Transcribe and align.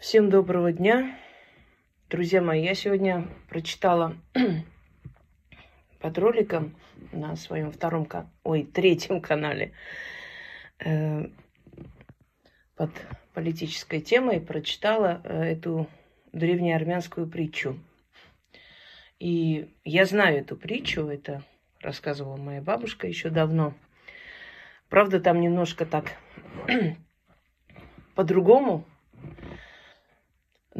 Всем 0.00 0.30
доброго 0.30 0.72
дня. 0.72 1.14
Друзья 2.08 2.40
мои, 2.40 2.64
я 2.64 2.74
сегодня 2.74 3.28
прочитала 3.50 4.16
под 6.00 6.16
роликом 6.16 6.74
на 7.12 7.36
своем 7.36 7.70
втором, 7.70 8.08
ой, 8.42 8.64
третьем 8.64 9.20
канале 9.20 9.74
э, 10.78 11.26
под 12.76 12.90
политической 13.34 14.00
темой 14.00 14.40
прочитала 14.40 15.20
э, 15.22 15.52
эту 15.52 15.86
древнеармянскую 16.32 17.26
притчу. 17.26 17.78
И 19.18 19.68
я 19.84 20.06
знаю 20.06 20.38
эту 20.38 20.56
притчу, 20.56 21.08
это 21.08 21.42
рассказывала 21.78 22.38
моя 22.38 22.62
бабушка 22.62 23.06
еще 23.06 23.28
давно. 23.28 23.74
Правда, 24.88 25.20
там 25.20 25.42
немножко 25.42 25.84
так 25.84 26.16
по-другому, 28.14 28.86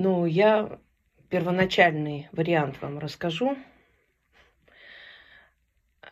ну, 0.00 0.24
я 0.24 0.80
первоначальный 1.28 2.30
вариант 2.32 2.80
вам 2.80 2.98
расскажу. 2.98 3.58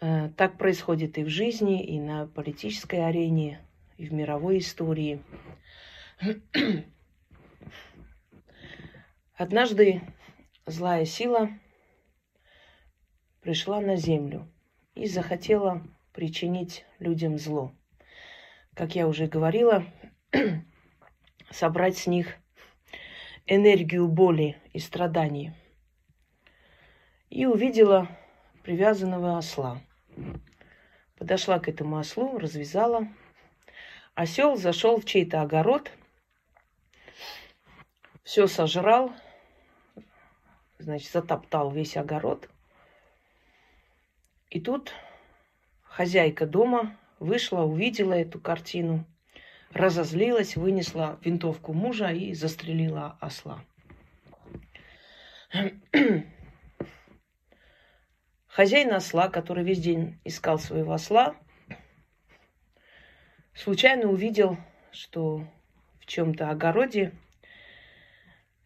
Э, 0.03 0.29
так 0.37 0.59
происходит 0.59 1.17
и 1.17 1.25
в 1.25 1.31
жизни, 1.31 1.83
и 1.83 1.99
на 1.99 2.27
политической 2.27 3.09
арене, 3.09 3.67
и 3.97 4.07
в 4.07 4.13
мировой 4.13 4.59
истории. 4.59 5.23
Однажды 9.35 10.03
злая 10.67 11.07
сила 11.07 11.49
пришла 13.41 13.81
на 13.81 13.97
землю 13.97 14.47
и 14.97 15.07
захотела 15.07 15.83
причинить 16.13 16.85
людям 16.99 17.39
зло. 17.39 17.73
Как 18.75 18.95
я 18.95 19.09
уже 19.09 19.29
говорила, 19.29 19.87
собрать 21.51 21.97
с 21.97 22.07
них 22.07 22.37
энергию 23.49 24.07
боли 24.07 24.57
и 24.73 24.79
страданий. 24.79 25.53
И 27.31 27.47
увидела 27.47 28.09
привязанного 28.63 29.39
осла. 29.39 29.81
Подошла 31.17 31.59
к 31.59 31.69
этому 31.69 31.99
ослу, 31.99 32.39
развязала. 32.39 33.09
Осел 34.15 34.57
зашел 34.57 35.01
в 35.01 35.05
чей-то 35.05 35.43
огород, 35.43 35.91
все 38.25 38.47
сожрал, 38.47 39.13
значит, 40.79 41.11
затоптал 41.11 41.71
весь 41.71 41.97
огород. 41.97 42.49
И 44.51 44.61
тут 44.61 44.93
хозяйка 45.85 46.47
дома 46.47 46.97
вышла, 47.19 47.63
увидела 47.63 48.13
эту 48.13 48.41
картину– 48.41 49.05
разозлилась, 49.73 50.57
вынесла 50.57 51.19
винтовку 51.23 51.73
мужа 51.73 52.11
и 52.11 52.35
застрелила 52.35 53.17
осла. 53.21 53.65
Хозяин 58.47 58.93
осла, 58.93 59.29
который 59.29 59.65
весь 59.65 59.81
день 59.81 60.19
искал 60.25 60.59
своего 60.59 60.93
осла, 60.93 61.37
случайно 63.55 64.09
увидел, 64.09 64.59
что 64.91 65.47
в 66.01 66.07
чем-то 66.07 66.51
огороде 66.51 67.13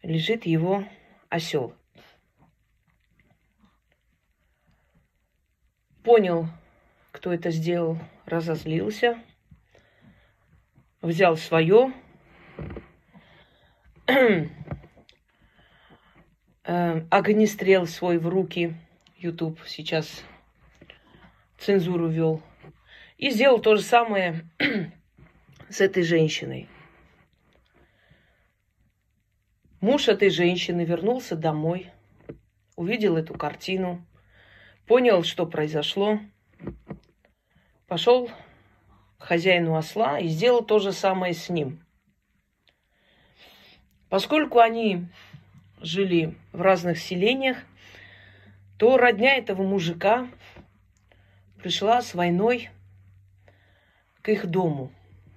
лежит 0.01 0.45
его 0.45 0.83
осел. 1.29 1.75
Понял, 6.03 6.47
кто 7.11 7.31
это 7.31 7.51
сделал, 7.51 7.99
разозлился– 8.25 9.21
взял 11.03 11.37
свое, 11.37 11.93
э, 14.07 14.49
огнестрел 17.09 17.85
свой 17.85 18.17
в 18.17 18.27
руки, 18.27 18.75
YouTube 19.17 19.59
сейчас 19.67 20.23
цензуру 21.59 22.07
вел, 22.07 22.41
и 23.17 23.29
сделал 23.29 23.59
то 23.59 23.75
же 23.75 23.83
самое 23.83 24.49
с 25.69 25.81
этой 25.81 26.03
женщиной. 26.03 26.69
Муж 29.81 30.07
этой 30.07 30.29
женщины 30.29 30.85
вернулся 30.85 31.35
домой, 31.35 31.91
увидел 32.77 33.17
эту 33.17 33.33
картину, 33.33 34.05
понял, 34.87 35.23
что 35.23 35.45
произошло, 35.45 36.19
пошел 37.87 38.31
хозяину 39.23 39.75
осла 39.75 40.19
и 40.19 40.27
сделал 40.27 40.63
то 40.63 40.79
же 40.79 40.91
самое 40.91 41.33
с 41.33 41.49
ним. 41.49 41.79
Поскольку 44.09 44.59
они 44.59 45.07
жили 45.81 46.35
в 46.51 46.61
разных 46.61 46.99
селениях, 46.99 47.57
то 48.77 48.97
родня 48.97 49.35
этого 49.35 49.63
мужика 49.63 50.27
пришла 51.61 52.01
с 52.01 52.13
войной 52.13 52.69
к 54.21 54.29
их 54.29 54.45
дому. 54.47 54.91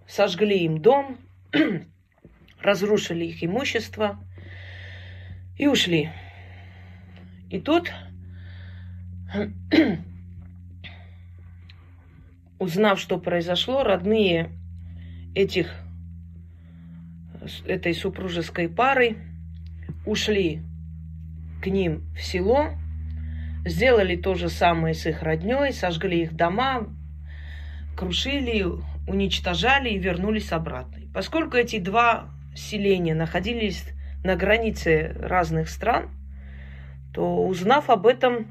Сожгли 0.08 0.58
им 0.58 0.82
дом, 0.82 1.18
разрушили 2.60 3.24
их 3.24 3.42
имущество 3.42 4.18
и 5.58 5.68
ушли. 5.68 6.10
И 7.50 7.60
тут 7.60 7.92
узнав, 12.58 12.98
что 12.98 13.18
произошло, 13.18 13.82
родные 13.82 14.50
этих, 15.34 15.74
этой 17.66 17.94
супружеской 17.94 18.68
пары 18.68 19.16
ушли 20.04 20.62
к 21.62 21.66
ним 21.66 22.04
в 22.14 22.22
село, 22.22 22.70
сделали 23.64 24.16
то 24.16 24.34
же 24.34 24.48
самое 24.48 24.94
с 24.94 25.06
их 25.06 25.22
родней, 25.22 25.72
сожгли 25.72 26.22
их 26.22 26.34
дома, 26.34 26.88
крушили, 27.96 28.64
уничтожали 29.06 29.90
и 29.90 29.98
вернулись 29.98 30.52
обратно. 30.52 31.02
Поскольку 31.12 31.56
эти 31.56 31.78
два 31.78 32.30
селения 32.54 33.14
находились 33.14 33.84
на 34.24 34.36
границе 34.36 35.14
разных 35.18 35.68
стран, 35.68 36.10
то 37.12 37.46
узнав 37.46 37.90
об 37.90 38.06
этом, 38.06 38.48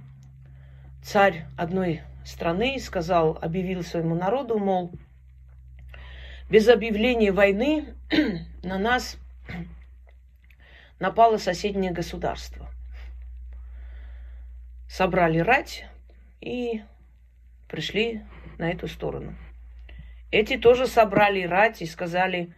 царь 1.03 1.45
одной 1.55 2.01
страны 2.25 2.75
и 2.75 2.80
сказал, 2.80 3.38
объявил 3.41 3.84
своему 3.84 4.16
народу, 4.16 4.58
мол, 4.58 4.91
без 6.50 6.68
объявления 6.68 7.31
войны 7.31 7.96
на 8.63 8.78
нас 8.78 9.18
напало 11.00 11.38
соседнее 11.38 11.91
государство. 11.91 12.68
Собрали 14.90 15.40
рать 15.40 15.86
и 16.41 16.81
пришли 17.68 18.24
на 18.57 18.72
эту 18.72 18.88
сторону. 18.88 19.36
Эти 20.31 20.57
тоже 20.57 20.88
собрали 20.88 21.44
рать 21.44 21.81
и 21.81 21.86
сказали, 21.86 22.53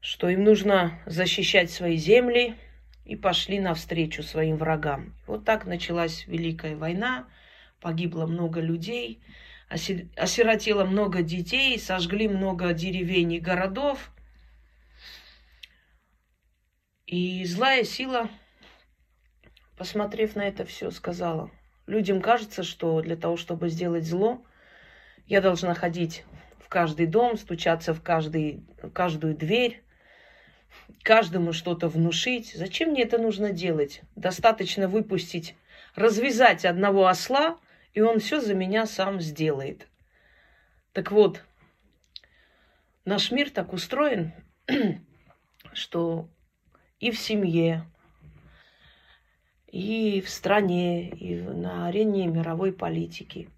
что 0.00 0.28
им 0.28 0.44
нужно 0.44 0.98
защищать 1.06 1.70
свои 1.70 1.96
земли, 1.96 2.56
и 3.04 3.16
пошли 3.16 3.58
навстречу 3.58 4.22
своим 4.22 4.56
врагам. 4.56 5.16
Вот 5.26 5.44
так 5.44 5.66
началась 5.66 6.28
Великая 6.28 6.76
война– 6.76 7.26
погибло 7.80 8.26
много 8.26 8.60
людей, 8.60 9.22
осиротело 9.68 10.84
много 10.84 11.22
детей, 11.22 11.78
сожгли 11.78 12.28
много 12.28 12.72
деревень 12.72 13.34
и 13.34 13.40
городов. 13.40 14.10
И 17.06 17.44
злая 17.44 17.84
сила, 17.84 18.28
посмотрев 19.76 20.36
на 20.36 20.42
это 20.42 20.64
все, 20.64 20.90
сказала, 20.90 21.50
людям 21.86 22.20
кажется, 22.20 22.62
что 22.62 23.00
для 23.00 23.16
того, 23.16 23.36
чтобы 23.36 23.68
сделать 23.68 24.04
зло, 24.04 24.44
я 25.26 25.40
должна 25.40 25.74
ходить 25.74 26.24
в 26.58 26.68
каждый 26.68 27.06
дом, 27.06 27.36
стучаться 27.36 27.94
в, 27.94 28.02
каждый, 28.02 28.64
в 28.82 28.90
каждую 28.90 29.36
дверь, 29.36 29.82
каждому 31.02 31.52
что-то 31.52 31.88
внушить. 31.88 32.52
Зачем 32.54 32.90
мне 32.90 33.02
это 33.02 33.18
нужно 33.18 33.50
делать? 33.50 34.02
Достаточно 34.16 34.88
выпустить, 34.88 35.54
развязать 35.94 36.64
одного 36.64 37.06
осла– 37.06 37.56
и 37.92 38.00
он 38.00 38.20
все 38.20 38.40
за 38.40 38.54
меня 38.54 38.86
сам 38.86 39.20
сделает. 39.20 39.88
Так 40.92 41.10
вот, 41.12 41.44
наш 43.04 43.30
мир 43.30 43.50
так 43.50 43.72
устроен, 43.72 44.32
что 45.72 46.28
и 46.98 47.10
в 47.10 47.18
семье, 47.18 47.84
и 49.66 50.20
в 50.20 50.28
стране, 50.28 51.08
и 51.10 51.40
на 51.40 51.86
арене 51.86 52.26
мировой 52.26 52.72
политики. 52.72 53.48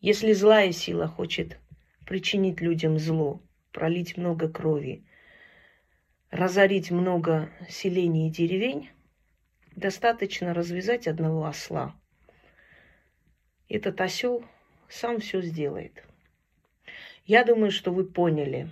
Если 0.00 0.32
злая 0.32 0.72
сила 0.72 1.06
хочет 1.06 1.58
причинить 2.06 2.60
людям 2.60 2.98
зло, 2.98 3.40
пролить 3.70 4.16
много 4.16 4.48
крови, 4.48 5.04
разорить 6.30 6.90
много 6.90 7.50
селений 7.68 8.28
и 8.28 8.32
деревень, 8.32 8.90
достаточно 9.76 10.52
развязать 10.52 11.06
одного 11.06 11.46
осла– 11.46 11.96
этот 13.72 14.00
осел 14.00 14.44
сам 14.88 15.20
все 15.20 15.40
сделает. 15.40 16.04
Я 17.24 17.44
думаю, 17.44 17.70
что 17.70 17.90
вы 17.90 18.04
поняли, 18.04 18.68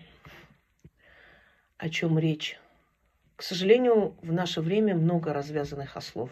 о 1.78 1.88
чем 1.88 2.18
речь, 2.18 2.58
К 3.36 3.42
сожалению, 3.42 4.14
в 4.20 4.30
наше 4.32 4.60
время 4.60 4.94
много 4.94 5.32
развязанных 5.32 5.96
ослов. 5.96 6.30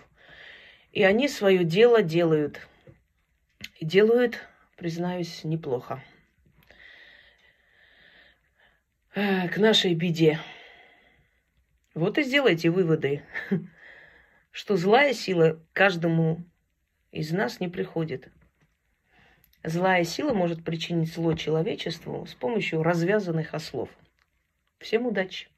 И 0.93 1.03
они 1.03 1.27
свое 1.27 1.65
дело 1.65 2.03
делают. 2.03 2.69
И 3.79 3.87
делают, 3.87 4.47
признаюсь, 4.77 5.45
неплохо. 5.45 6.03
К 9.15 9.57
нашей 9.57 9.95
беде. 9.95 10.39
Вот 11.95 12.19
и 12.19 12.23
сделайте 12.23 12.69
выводы, 12.69 13.23
что 14.51 14.77
злая 14.77 15.15
сила 15.15 15.59
каждому 15.73 16.45
из 17.11 17.33
нас 17.33 17.61
не 17.61 17.69
приходит. 17.69 18.31
Злая 19.65 20.05
сила 20.05 20.33
может 20.33 20.65
причинить 20.65 21.13
зло 21.13 21.35
человечеству 21.35 22.27
с 22.27 22.35
помощью 22.35 22.83
развязанных 22.83 23.55
ослов. 23.55 23.89
Всем 24.79 25.07
удачи! 25.07 25.49